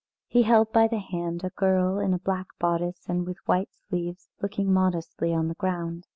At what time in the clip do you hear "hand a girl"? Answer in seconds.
0.97-1.99